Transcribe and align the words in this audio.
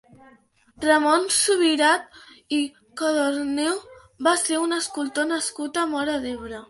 Ramon 0.85 1.27
Subirat 1.35 2.17
i 2.59 2.61
Codorniu 3.01 3.77
va 4.29 4.35
ser 4.45 4.59
un 4.65 4.77
escultor 4.79 5.29
nascut 5.37 5.83
a 5.83 5.89
Móra 5.93 6.17
d'Ebre. 6.27 6.59